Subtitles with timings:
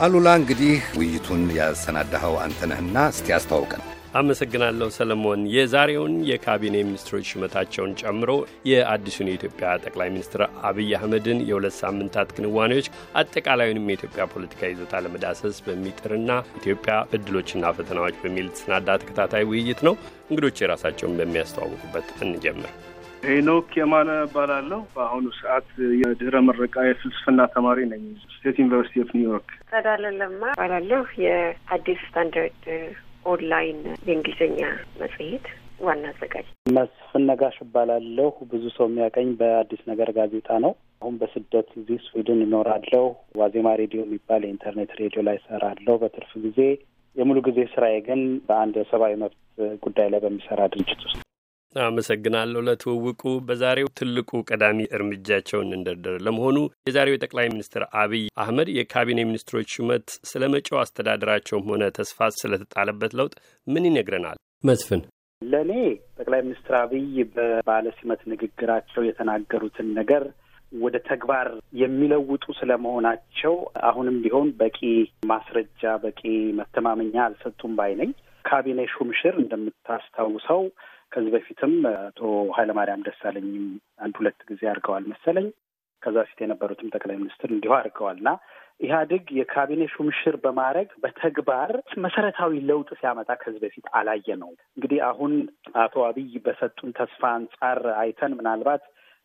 [0.00, 3.82] አሉላ እንግዲህ ውይይቱን ያሰናዳኸው አንተነህና እስቲ አስተዋውቀን።
[4.14, 8.30] አመሰግናለሁ ሰለሞን። የዛሬውን የካቢኔ ሚኒስትሮች ሹመታቸውን ጨምሮ
[8.70, 12.88] የአዲሱን የኢትዮጵያ ጠቅላይ ሚኒስትር አብይ አህመድን የሁለት ሳምንታት ክንዋኔዎች
[13.20, 16.30] አጠቃላዩንም የኢትዮጵያ ፖለቲካ ይዞታ ለመዳሰስ በሚጥርና
[16.60, 19.96] ኢትዮጵያ እድሎችና ፈተናዎች በሚል የተሰናዳ ተከታታይ ውይይት ነው።
[20.30, 22.72] እንግዶች የራሳቸውን በሚያስተዋውቁበት እንጀምር።
[23.22, 25.66] ሄኖክ የማነ እባላለሁ። በአሁኑ ሰዓት
[26.00, 32.64] የድህረ ምረቃ የፍልስፍና ተማሪ ነኝ ስቴት ዩኒቨርሲቲ ኦፍ ኒውዮርክ። ጸዳለ ለማ እባላለሁ። የአዲስ ስታንዳርድ
[33.26, 34.60] ኦንላይን የእንግሊዝኛ
[35.00, 35.46] መጽሔት
[35.80, 41.98] ዋና አዘጋጅ። መስፍን ነጋሽ እባላለሁ። ብዙ ሰው የሚያውቀኝ በአዲስ ነገር ጋዜጣ ነው። አሁን በስደት እዚህ
[42.06, 43.04] ስዊድን እኖራለሁ።
[43.40, 46.58] ዋዜማ ሬዲዮ የሚባል የኢንተርኔት ሬዲዮ ላይ እሰራለሁ በትርፍ ጊዜ።
[47.16, 49.38] የሙሉ ጊዜ ስራዬ ግን በአንድ የሰብአዊ መብት
[49.84, 51.18] ጉዳይ ላይ በሚሰራ ድርጅት ውስጥ
[51.76, 59.74] አመሰግናለሁ ለትውውቁ። በዛሬው ትልቁ ቀዳሚ እርምጃቸውን እንደርደር። ለመሆኑ የዛሬው የጠቅላይ ሚኒስትር አብይ አህመድ የካቢኔ ሚኒስትሮች
[59.76, 63.34] ሹመት ስለ መጪው አስተዳደራቸውም ሆነ ተስፋ ስለተጣለበት ለውጥ
[63.66, 64.38] ምን ይነግረናል?
[64.64, 65.02] መስፍን
[65.42, 65.72] ለእኔ
[66.16, 70.24] ጠቅላይ ሚኒስትር አብይ በባለ ሲመት ንግግራቸው የተናገሩትን ነገር
[70.72, 71.48] ወደ ተግባር
[71.80, 73.54] የሚለውጡ ስለመሆናቸው
[73.88, 74.78] አሁንም ቢሆን በቂ
[75.30, 76.20] ማስረጃ፣ በቂ
[76.60, 78.10] መተማመኛ አልሰጡም ባይ ነኝ።
[78.44, 80.62] ካቢኔ ሹምሽር እንደምታስታውሰው
[81.12, 82.20] ከዚህ በፊትም አቶ
[82.56, 83.66] ኃይለማርያም ደሳለኝም
[84.00, 85.48] አንድ ሁለት ጊዜ አድርገዋል መሰለኝ።
[86.02, 88.30] ከዛ በፊት የነበሩትም ጠቅላይ ሚኒስትር እንዲሁ አድርገዋል እና
[88.80, 91.70] ኢህአዴግ የካቢኔ ሹምሽር በማድረግ በተግባር
[92.04, 95.32] መሰረታዊ ለውጥ ሲያመጣ ከዚህ በፊት አላየ ነው። እንግዲህ አሁን
[95.82, 98.84] አቶ አብይ በሰጡን ተስፋ አንጻር አይተን ምናልባት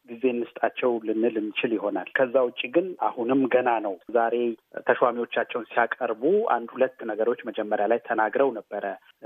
[0.09, 4.35] ጊዜ እንስጣቸው ልንል እንችል ይሆናል። ከዛ ውጭ ግን አሁንም ገና ነው። ዛሬ
[4.89, 6.23] ተሿሚዎቻቸውን ሲያቀርቡ
[6.55, 8.85] አንድ ሁለት ነገሮች መጀመሪያ ላይ ተናግረው ነበረ።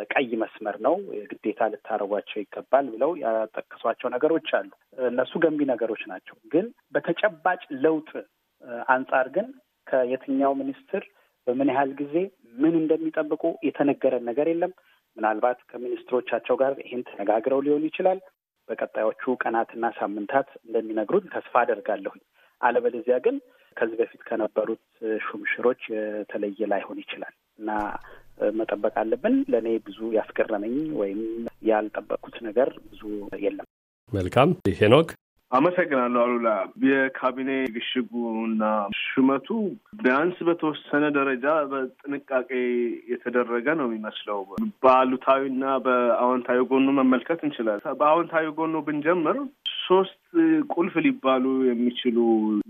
[0.10, 0.96] ቀይ መስመር ነው
[1.32, 4.70] ግዴታ ልታረጓቸው ይገባል ብለው ያጠቀሷቸው ነገሮች አሉ።
[5.10, 8.10] እነሱ ገንቢ ነገሮች ናቸው። ግን በተጨባጭ ለውጥ
[8.90, 9.48] አንጻር ግን
[9.88, 11.04] ከየትኛው ሚኒስትር
[11.48, 12.16] በምን ያህል ጊዜ
[12.56, 14.72] ምን እንደሚጠብቁ የተነገረን ነገር የለም።
[15.18, 18.20] ምናልባት ከሚኒስትሮቻቸው ጋር ይህን ተነጋግረው ሊሆን ይችላል።
[18.70, 22.22] በቀጣዮቹ ቀናትና ሳምንታት እንደሚነግሩን ተስፋ አደርጋለሁኝ።
[22.62, 23.36] አለበለዚያ ግን
[23.78, 24.84] ከዚህ በፊት ከነበሩት
[25.26, 27.70] ሹምሽሮች የተለየ ላይሆን ይችላል እና
[28.60, 31.22] መጠበቅ አለብን። ለእኔ ብዙ ያስገረመኝ ወይም
[31.70, 33.02] ያልጠበቅኩት ነገር ብዙ
[33.44, 33.68] የለም።
[34.12, 35.10] መልካም ሄኖክ
[35.52, 36.50] አመሰግናለሁ አሉላ።
[36.86, 38.64] የካቢኔ ግሽጉና
[39.04, 39.48] ሹመቱ
[40.00, 42.50] ቢያንስ በተወሰነ ደረጃ በጥንቃቄ
[43.12, 44.40] የተደረገ ነው የሚመስለው።
[44.84, 49.40] በአሉታዊና በአዎንታዊ ጎኑ መመልከት እንችላለን። በአዎንታዊ ጎኑ ብንጀምር
[49.82, 50.22] ሶስት
[50.74, 52.18] ቁልፍ ሊባሉ የሚችሉ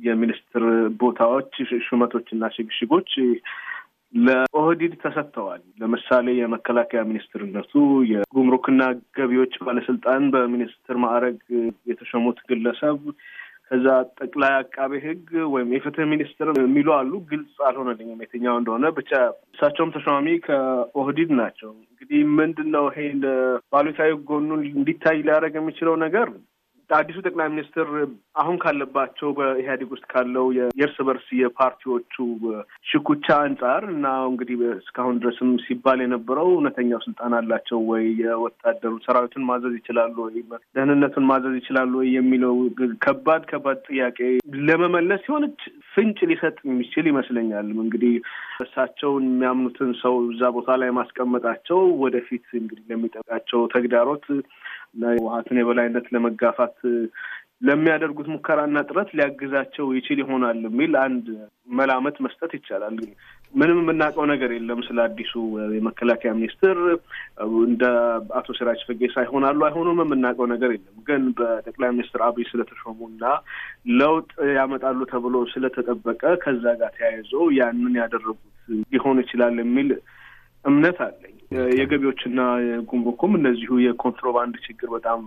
[0.06, 0.66] የሚኒስትር
[1.02, 1.54] ቦታዎች
[1.88, 3.12] ሹመቶችና ሽግሽጎች
[4.14, 7.74] ለኦህዲድ ተሰጥተዋል። ለምሳሌ የመከላከያ ሚኒስትርነቱ
[8.12, 8.82] የጉምሩክና
[9.18, 11.38] ገቢዎች ባለስልጣን በሚኒስትር ማዕረግ
[11.90, 13.00] የተሾሙት ግለሰብ
[13.68, 13.88] ከዛ
[14.20, 19.12] ጠቅላይ አቃቤ ሕግ ወይም የፍትህ ሚኒስትር የሚሉ አሉ። ግልጽ አልሆነልኝም የትኛው እንደሆነ ብቻ
[19.50, 23.04] እሳቸውም ተሿሚ ከኦህዲድ ናቸው። እንግዲህ ምንድን ነው ይሄ
[23.74, 26.30] ባሉታዊ ጎኑን እንዲታይ ሊያደርግ የሚችለው ነገር
[26.90, 27.88] አዲሱ ጠቅላይ ሚኒስትር
[28.42, 32.16] አሁን ካለባቸው በኢህአዴግ ውስጥ ካለው የእርስ በርስ የፓርቲዎቹ
[32.90, 39.76] ሽኩቻ አንጻር እና እንግዲህ እስካሁን ድረስም ሲባል የነበረው እውነተኛው ስልጣን አላቸው ወይ፣ የወታደሩ ሰራዊቱን ማዘዝ
[39.80, 40.38] ይችላሉ ወይ፣
[40.76, 42.10] ደህንነቱን ማዘዝ ይችላሉ ወይ?
[42.18, 42.56] የሚለው
[43.06, 44.18] ከባድ ከባድ ጥያቄ
[44.68, 45.62] ለመመለስ የሆነች
[45.94, 48.14] ፍንጭ ሊሰጥ የሚችል ይመስለኛል። እንግዲህ
[48.64, 54.26] እሳቸውን የሚያምኑትን ሰው እዛ ቦታ ላይ ማስቀመጣቸው ወደፊት እንግዲህ ለሚጠቃቸው ተግዳሮት
[54.96, 56.78] የህወሓትን የበላይነት ለመጋፋት
[57.68, 61.26] ለሚያደርጉት ሙከራና ጥረት ሊያግዛቸው ይችል ይሆናል የሚል አንድ
[61.72, 62.98] መላመት መስጠት ይቻላል።
[63.54, 65.34] ምንም የምናውቀው ነገር የለም ስለ አዲሱ
[65.76, 66.78] የመከላከያ ሚኒስትር
[67.64, 67.84] እንደ
[68.40, 73.24] አቶ ሲራጅ ፈጌሳ ይሆናሉ አይሆኑም የምናውቀው ነገር የለም። ግን በጠቅላይ ሚኒስትር አብይ ስለተሾሙና
[74.00, 78.46] ለውጥ ያመጣሉ ተብሎ ስለተጠበቀ ከዛ ጋር ተያይዞ ያንን ያደረጉት
[78.94, 79.92] ሊሆን ይችላል የሚል
[80.66, 81.36] እምነት አለኝ።
[81.80, 82.40] የገቢዎችና
[82.90, 85.22] ጉምሩኩም እነዚሁ የኮንትሮባንድ ችግር በጣም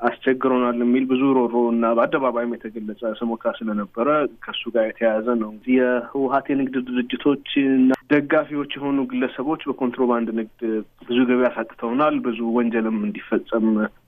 [0.00, 4.08] አስቸግሮናል የሚል ብዙ ሮሮ እና በአደባባይም የተገለጸ ስሞታ ስለነበረ
[4.44, 10.60] ከሱ ጋር የተያያዘ ነው። የህወሀት የንግድ ድርጅቶች እና ደጋፊዎች የሆኑ ግለሰቦች በኮንትሮባንድ ንግድ
[11.08, 13.66] ብዙ ገቢ አሳጥተውናል፣ ብዙ ወንጀልም እንዲፈጸም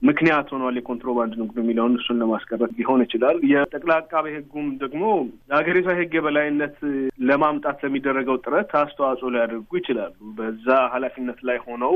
[0.09, 5.03] ምክንያት ሆኗል የኮንትሮባንድ ንግዱ የሚለውን እሱን ለማስቀረት ሊሆን ይችላል። የጠቅላይ አቃቤ ሕጉም ደግሞ
[5.49, 6.77] የሀገሪቷ የህግ የበላይነት
[7.29, 11.95] ለማምጣት ለሚደረገው ጥረት አስተዋጽኦ ሊያደርጉ ይችላሉ። በዛ ኃላፊነት ላይ ሆነው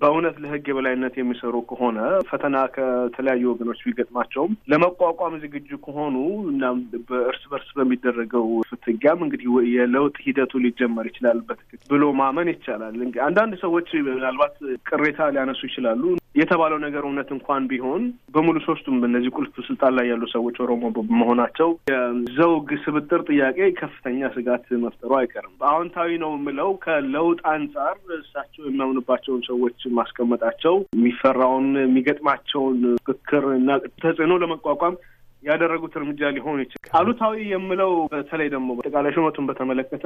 [0.00, 1.98] በእውነት ለህግ የበላይነት የሚሰሩ ከሆነ
[2.30, 6.16] ፈተና ከተለያዩ ወገኖች ቢገጥማቸውም ለመቋቋም ዝግጁ ከሆኑ
[6.52, 6.64] እና
[7.10, 13.88] በእርስ በርስ በሚደረገው ፍትጊያም እንግዲህ የለውጥ ሂደቱ ሊጀመር ይችላል በትክክል ብሎ ማመን ይቻላል። አንዳንድ ሰዎች
[14.08, 14.56] ምናልባት
[14.90, 16.02] ቅሬታ ሊያነሱ ይችላሉ።
[16.40, 18.02] የተባለው ነገር እውነት እንኳን ቢሆን
[18.34, 24.66] በሙሉ ሶስቱም እነዚህ ቁልፍ ስልጣን ላይ ያሉ ሰዎች ኦሮሞ በመሆናቸው የዘውግ ስብጥር ጥያቄ ከፍተኛ ስጋት
[24.84, 33.68] መፍጠሩ አይቀርም። አዎንታዊ ነው የምለው ከለውጥ አንጻር እሳቸው የሚያምኑባቸውን ሰዎች ማስቀመጣቸው የሚፈራውን የሚገጥማቸውን ፍክክር እና
[34.02, 34.96] ተጽዕኖ ለመቋቋም
[35.42, 40.04] ያደረጉት እርምጃ ሊሆን ይችላል። አሉታዊ የምለው በተለይ ደግሞ አጠቃላይ ሹመቱን በተመለከተ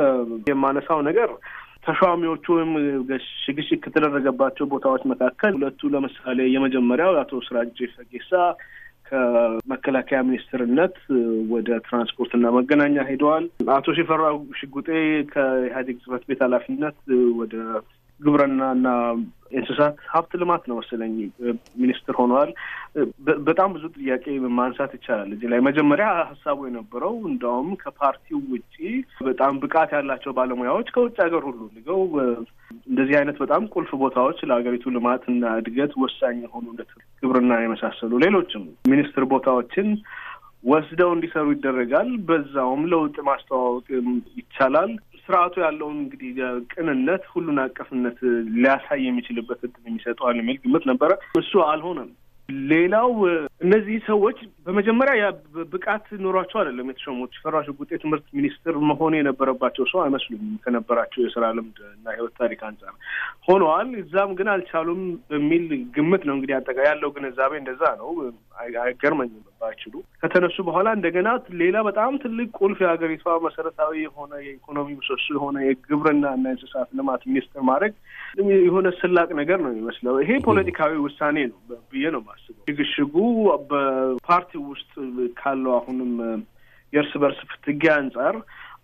[0.50, 1.30] የማነሳው ነገር
[1.86, 2.72] ተሿሚዎቹ ወይም
[3.40, 8.30] ሽግሽግ ከተደረገባቸው ቦታዎች መካከል ሁለቱ ለምሳሌ የመጀመሪያው አቶ ስራጅ ፈጌሳ
[9.08, 10.94] ከመከላከያ ሚኒስትርነት
[11.50, 13.44] ወደ ትራንስፖርትና መገናኛ ሄደዋል።
[13.74, 14.88] አቶ ሽፈራው ሽጉጤ
[15.32, 16.96] ከኢህአዴግ ጽህፈት ቤት ኃላፊነት
[17.40, 17.54] ወደ
[18.24, 18.86] ግብርናና
[19.54, 21.12] እንስሳት ሀብት ልማት ነው መሰለኝ
[21.82, 22.50] ሚኒስትር ሆነዋል።
[23.46, 24.24] በጣም ብዙ ጥያቄ
[24.56, 28.74] ማንሳት ይቻላል እዚህ ላይ። መጀመሪያ ሀሳቡ የነበረው እንደውም ከፓርቲው ውጪ
[29.28, 32.02] በጣም ብቃት ያላቸው ባለሙያዎች ከውጭ ሀገር ሁሉ ልገው
[32.88, 36.66] እንደዚህ አይነት በጣም ቁልፍ ቦታዎች ለሀገሪቱ ልማትና እድገት ወሳኝ የሆኑ
[37.22, 39.88] ግብርና የመሳሰሉ ሌሎችም ሚኒስትር ቦታዎችን
[40.64, 43.86] ወስደው እንዲሰሩ ይደረጋል። በዛውም ለውጥ ማስተዋወቅ
[44.38, 44.92] ይቻላል።
[45.28, 46.32] ስርዓቱ ያለውን እንግዲህ
[46.72, 48.18] ቅንነት፣ ሁሉን አቀፍነት
[48.56, 51.10] ሊያሳይ የሚችልበት እድል የሚሰጠዋል የሚል ግምት ነበረ።
[51.40, 52.10] እሱ አልሆነም።
[52.70, 53.10] ሌላው
[53.64, 55.26] እነዚህ ሰዎች በመጀመሪያ
[55.72, 61.78] ብቃት ኖሯቸው አይደለም የተሾሙት። ሽፈራው ሽጉጤ ትምህርት ሚኒስትር መሆን የነበረባቸው ሰው አይመስሉም ከነበራቸው የስራ ልምድ
[61.90, 62.92] እና ህይወት ታሪክ አንጻር
[63.48, 65.00] ሆነዋል። እዛም ግን አልቻሉም
[65.30, 65.64] በሚል
[65.96, 68.10] ግምት ነው እንግዲህ አጠቃ ያለው ግንዛቤ እንደዛ ነው።
[68.56, 71.28] አይገርመኝም ባይችሉ ከተነሱ በኋላ እንደገና
[71.60, 77.62] ሌላ በጣም ትልቅ ቁልፍ የሀገሪቷ መሰረታዊ የሆነ የኢኮኖሚ ምሰሶ የሆነ የግብርና እና እንስሳት ልማት ሚኒስትር
[77.70, 77.94] ማድረግ
[78.60, 81.58] የሆነ ስላቅ ነገር ነው የሚመስለው። ይሄ ፖለቲካዊ ውሳኔ ነው
[81.92, 83.16] ብዬ ነው የማስበው። ሽግሽጉ
[83.70, 84.92] በፓርቲ ውስጥ
[85.38, 86.12] ካለው አሁንም
[86.92, 88.36] የእርስ በርስ ፍትጊያ አንጻር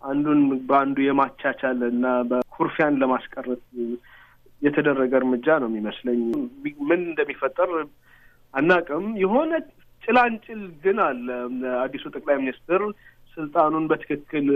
[0.05, 0.39] አንዱን
[0.69, 3.65] በአንዱ የማቻቻል እና በኩርፊያን ለማስቀረት
[4.63, 6.21] የተደረገ እርምጃ ነው የሚመስለኝ።
[6.89, 7.71] ምን እንደሚፈጠር
[8.55, 9.53] አናቅም። የሆነ
[10.03, 11.27] ጭላንጭል ግን አለ።
[11.81, 12.83] አዲሱ ጠቅላይ ሚኒስትር
[13.37, 14.47] ስልጣኑን በትክክል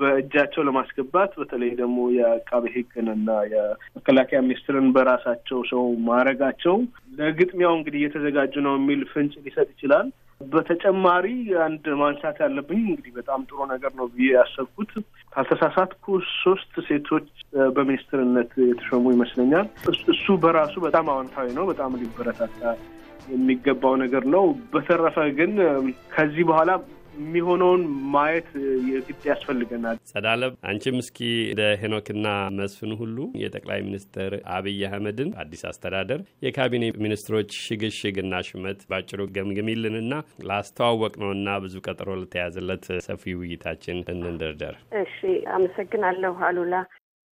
[0.00, 6.76] በእጃቸው ለማስገባት በተለይ ደግሞ የአቃቤ ሕግንና የመከላከያ ሚኒስትርን በራሳቸው ሰው ማድረጋቸው
[7.18, 10.08] ለግጥሚያው እንግዲህ እየተዘጋጁ ነው የሚል ፍንጭ ሊሰጥ ይችላል።
[10.46, 11.26] በተጨማሪ
[11.64, 14.92] አንድ ማንሳት ያለብኝ እንግዲህ በጣም ጥሩ ነገር ነው ብዬ ያሰብኩት
[15.32, 16.06] ካልተሳሳትኩ
[16.36, 17.26] ሶስት ሴቶች
[17.76, 19.66] በሚኒስትርነት የተሾሙ ይመስለኛል።
[20.14, 22.62] እሱ በራሱ በጣም አዎንታዊ ነው። በጣም ሊበረታታ
[23.30, 25.52] የሚገባው ነገር ነው። በተረፈ ግን
[26.12, 26.70] ከዚህ በኋላ
[27.20, 27.82] የሚሆነውን
[28.12, 28.48] ማየት
[28.90, 31.18] የግድ ያስፈልገናል። ጸዳለም አንቺም እስኪ
[31.50, 32.26] እንደ ሄኖክና
[32.58, 40.12] መስፍን ሁሉ የጠቅላይ ሚኒስትር አብይ አህመድን አዲስ አስተዳደር የካቢኔ ሚኒስትሮች ሽግሽግና ሹመት ባጭሩ ገምግሚልንና
[40.50, 45.18] ላስተዋወቅ ነውና ብዙ ቀጠሮ ለተያዘለት ሰፊ ውይይታችን እንንደርደር። እሺ፣
[45.56, 46.74] አመሰግናለሁ አሉላ።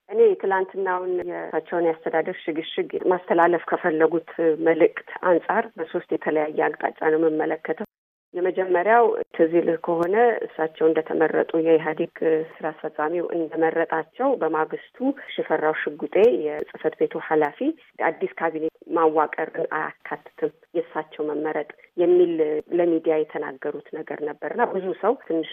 [0.09, 4.31] እኔ ትላንትናውን የእሳቸውን የአስተዳደር ሽግሽግ ማስተላለፍ ከፈለጉት
[4.67, 7.87] መልእክት አንጻር በሶስት የተለያየ አቅጣጫ ነው የምመለከተው።
[8.35, 9.05] የመጀመሪያው
[9.37, 10.17] ትዝ ይልህ ከሆነ
[10.47, 12.17] እሳቸው እንደተመረጡ የኢህአዴግ
[12.51, 14.99] ስራ አስፈጻሚው እንደመረጣቸው በማግስቱ
[15.35, 16.17] ሽፈራው ሽጉጤ
[16.47, 17.61] የጽህፈት ቤቱ ኃላፊ
[18.09, 22.32] አዲስ ካቢኔ ማዋቀርን አያካትትም የእሳቸው መመረጥ የሚል
[22.79, 25.52] ለሚዲያ የተናገሩት ነገር ነበርና ብዙ ሰው ትንሽ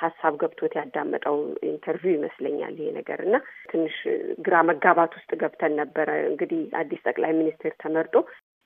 [0.00, 1.36] ሀሳብ ገብቶት ያዳመጠው
[1.70, 3.36] interview ይመስለኛል ይሄ ነገር እና
[3.72, 3.96] ትንሽ
[4.46, 8.16] ግራ መጋባት ውስጥ ገብተን ነበረ። እንግዲህ አዲስ ጠቅላይ ሚኒስትር ተመርጦ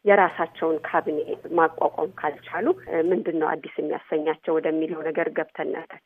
[0.04, 1.20] የራሳቸውን ካቢኔ
[1.58, 2.66] ማቋቋም ካልቻሉ
[3.10, 6.00] ምንድን ነው አዲስ የሚያሰኛቸው ወደሚለው ነገር ገብተን ነበር።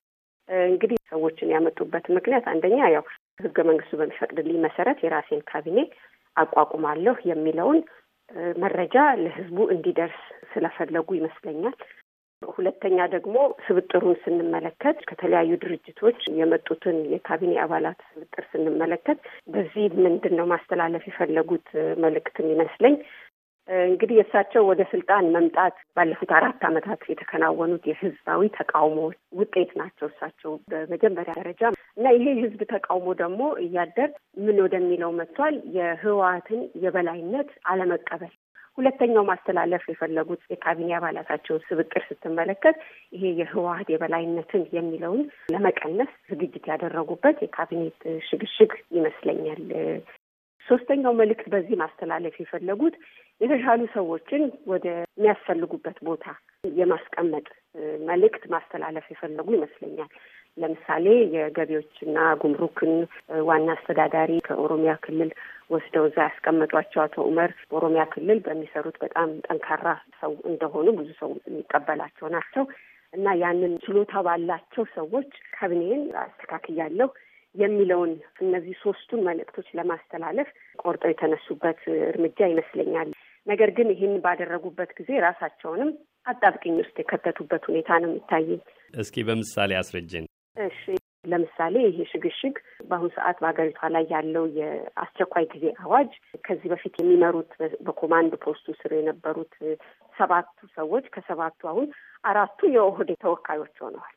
[0.69, 3.05] እንግዲህ ሰዎችን ያመጡበት ምክንያት አንደኛ ያው
[3.41, 5.79] ህገ መንግስቱ በሚፈቅድልኝ መሰረት የራሴን ካቢኔ
[6.37, 7.79] አቋቁማለሁ የሚለውን
[8.63, 10.21] መረጃ ለህዝቡ እንዲደርስ
[10.53, 11.77] ስለፈለጉ ይመስለኛል።
[12.43, 19.19] ሁለተኛ ደግሞ ስብጥሩን ስንመለከት ከተለያዩ ድርጅቶች የመጡትን የካቢኔ አባላት ስብጥር ስንመለከት
[19.49, 21.69] በዚህ ምንድን ነው ማስተላለፍ የፈለጉት
[22.05, 22.95] መልእክትም ይመስለኝ
[23.87, 31.35] እንግዲህ የእሳቸው ወደ ስልጣን መምጣት ባለፉት አራት ዓመታት የተከናወኑት የህዝባዊ ተቃውሞዎች ውጤት ናቸው። እሳቸው በመጀመሪያ
[31.41, 31.63] ደረጃ
[31.97, 34.11] እና ይሄ የህዝብ ተቃውሞ ደግሞ እያደር
[34.45, 38.33] ምን ወደሚለው መጥቷል። የህወሓትን የበላይነት አለመቀበል።
[38.79, 42.77] ሁለተኛው ማስተላለፍ የፈለጉት የካቢኔ አባላታቸውን ስብጥር ስትመለከት
[43.13, 45.23] ይሄ የህወሓት የበላይነትን የሚለውን
[45.55, 49.63] ለመቀነስ ዝግጅት ያደረጉበት የካቢኔት ሽግሽግ ይመስለኛል።
[50.67, 52.97] ሶስተኛው መልእክት በዚህ ማስተላለፍ የፈለጉት
[53.41, 56.25] የተሻሉ ሰዎችን ወደ የሚያስፈልጉበት ቦታ
[56.65, 57.47] የማስቀመጥ
[58.09, 60.11] መልእክት ማስተላለፍ የፈለጉ ይመስለኛል።
[60.57, 62.93] ለምሳሌ የገቢዎችና ጉምሩክን
[63.49, 65.31] ዋና አስተዳዳሪ ከኦሮሚያ ክልል
[65.71, 69.87] ወስደው እዛ ያስቀመጧቸው አቶ ኡመር በኦሮሚያ ክልል በሚሰሩት በጣም ጠንካራ
[70.21, 72.65] ሰው እንደሆኑ ብዙ ሰው የሚቀበላቸው ናቸው
[73.13, 77.09] እና ያንን ችሎታ ባላቸው ሰዎች ካቢኔን አስተካክያለሁ
[77.55, 78.13] የሚለውን
[78.43, 80.49] እነዚህ ሶስቱን መልእክቶች ለማስተላለፍ
[80.83, 83.09] ቆርጠው የተነሱበት እርምጃ ይመስለኛል።
[83.47, 85.91] ነገር ግን ይህን ባደረጉበት ጊዜ ራሳቸውንም
[86.27, 88.61] አጣብቅኝ ውስጥ የከተቱበት ሁኔታ ነው የሚታየኝ።
[88.95, 90.27] እስኪ በምሳሌ አስረጅን።
[90.63, 90.81] እሺ፣
[91.25, 92.55] ለምሳሌ ይሄ ሽግሽግ
[92.89, 96.13] በአሁኑ ሰዓት በሀገሪቷ ላይ ያለው የአስቸኳይ ጊዜ አዋጅ
[96.45, 97.51] ከዚህ በፊት የሚመሩት
[97.87, 99.55] በኮማንድ ፖስቱ ስር የነበሩት
[100.15, 101.87] ሰባቱ ሰዎች ከሰባቱ አሁን
[102.25, 104.17] አራቱ የኦህዴድ ተወካዮች ሆነዋል።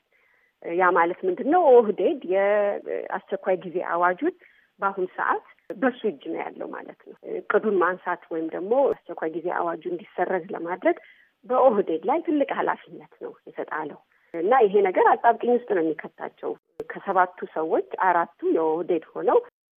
[0.62, 1.62] ያ ማለት ምንድን ነው?
[1.72, 4.34] ኦህዴድ የአስቸኳይ ጊዜ አዋጁን
[4.80, 9.82] በአሁኑ ሰዓት በሱ እጅ ነው ያለው ማለት ነው። እቅዱን ማንሳት ወይም ደግሞ አስቸኳይ ጊዜ አዋጁ
[9.90, 10.96] እንዲሰረዝ ለማድረግ
[11.44, 14.00] በኦህዴድ ላይ ትልቅ ኃላፊነት ነው የተጣለው
[14.34, 16.52] እና ይሄ ነገር አጣብቂኝ ውስጥ ነው የሚከታቸው።
[16.90, 19.38] ከሰባቱ ሰዎች አራቱ የኦህዴድ ሆነው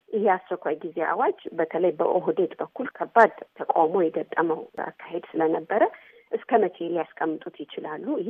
[0.10, 5.84] ይሄ አስቸኳይ ጊዜ አዋጅ በተለይ በኦህዴድ በኩል ከባድ ተቃውሞ የገጠመው አካሄድ ስለነበረ
[6.32, 8.06] እስከ መቼ ሊያስቀምጡት ይችላሉ?
[8.22, 8.30] ይሄ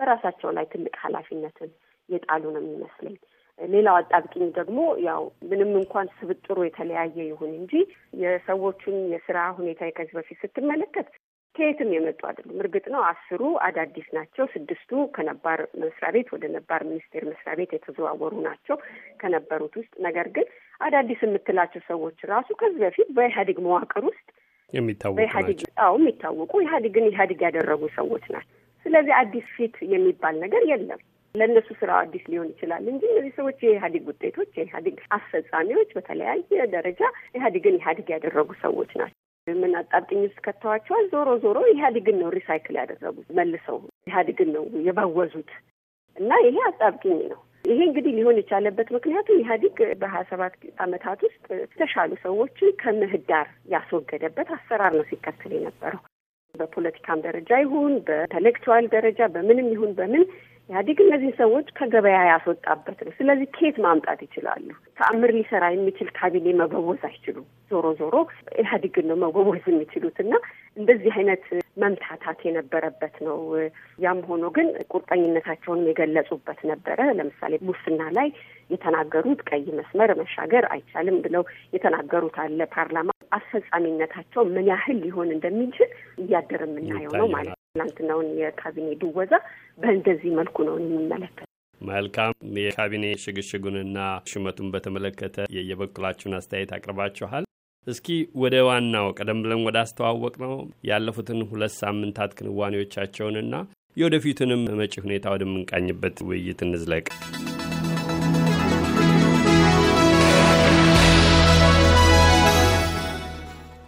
[0.00, 1.70] በራሳቸው ላይ ትልቅ ኃላፊነትን
[2.08, 3.16] የጣሉ ነው የሚመስለኝ።
[3.58, 7.72] ሌላው አጣብቂኝ ደግሞ ያው ምንም እንኳን ስብጥሩ የተለያየ ይሁን እንጂ
[8.22, 11.08] የሰዎቹን የስራ ሁኔታ ከዚህ በፊት ስትመለከት
[11.54, 17.24] ከየትም የመጡ አይደሉም። እርግጥ ነው አስሩ አዳዲስ ናቸው። ስድስቱ ከነባር መስሪያ ቤት ወደ ነባር ሚኒስቴር
[17.30, 18.76] መስሪያ ቤት የተዘዋወሩ ናቸው
[19.20, 20.48] ከነበሩት ውስጥ። ነገር ግን
[20.80, 24.26] አዳዲስ የምትላቸው ሰዎች ራሱ ከዚህ በፊት በኢህአዴግ መዋቅር ውስጥ
[24.72, 28.52] የሚታወቁ በኢህአዴግ አዎ የሚታወቁ ኢህአዴግን ኢህአዴግ ያደረጉ ሰዎች ናቸው።
[28.86, 31.00] ስለዚህ አዲስ ፊት የሚባል ነገር የለም።
[31.36, 36.42] ለእነሱ ስራው አዲስ ሊሆን ይችላል እንጂ እነዚህ ሰዎች የኢህአዴግ ውጤቶች፣ የኢህአዴግ አስፈጻሚዎች፣ በተለያየ
[36.74, 37.00] ደረጃ
[37.34, 39.16] ኢህአዴግን ኢህአዴግ ያደረጉ ሰዎች ናቸው።
[39.46, 41.04] ምን አጣብቂኝ ውስጥ ከተዋቸዋል?
[41.12, 43.76] ዞሮ ዞሮ ኢህአዴግን ነው recycle ያደረጉት መልሰው
[44.06, 45.50] ኢህአዴግን ነው የባወዙት
[46.16, 52.12] እና ይሄ አጣብቂኝ ነው። ይሄ እንግዲህ ሊሆን የቻለበት ምክንያቱ ኢህአዴግ በሀያ ሰባት ዓመታት ውስጥ የተሻሉ
[52.24, 56.02] ሰዎችን ከምህዳር ያስወገደበት አሰራር ነው ሲከተል የነበረው።
[56.54, 60.22] በፖለቲካም ደረጃ ይሁን በ intellectual ደረጃ በምንም ይሁን በምን
[60.70, 64.64] ኢህአዴግ እነዚህን ሰዎች ከገበያ ያስወጣበት ነው። ስለዚህ ኬት ማምጣት ይችላሉ?
[64.98, 68.14] ተአምር ሊሰራ የሚችል ካቢኔ መበወዝ አይችሉም። ዞሮ ዞሮ
[68.58, 70.32] ኢህአዴግን ነው መበወዝ የሚችሉት እና
[70.76, 71.44] እንደዚህ አይነት
[71.78, 73.38] መምታታት የነበረበት ነው።
[73.98, 78.28] ያም ሆኖ ግን ቁርጠኝነታቸውን የገለጹበት ነበረ። ለምሳሌ ሙስና ላይ
[78.70, 81.42] የተናገሩት ቀይ መስመር መሻገር አይቻልም ብለው
[81.72, 83.08] የተናገሩት አለ። ፓርላማ
[83.38, 89.32] አስፈጻሚነታቸው ምን ያህል ሊሆን እንደሚችል እያደር የምናየው ነው ማለት ነው። ትናንትናውን የካቢኔ ድወዛ
[89.78, 91.46] በእንደዚህ መልኩ ነው የሚመለከት።
[91.80, 93.98] መልካም። የካቢኔ ሽግሽጉንና
[94.30, 97.44] ሹመቱን በተመለከተ የየበኩላችሁን አስተያየት አቅርባችኋል።
[97.86, 98.06] እስኪ
[98.42, 100.54] ወደ ዋናው ቀደም ብለን ወደ አስተዋወቅ ነው
[100.88, 103.54] ያለፉትን ሁለት ሳምንታት ክንዋኔዎቻቸውንና
[103.96, 107.06] የወደፊቱንም መጪ ሁኔታ ወደምንቃኝበት ውይይት እንዝለቅ።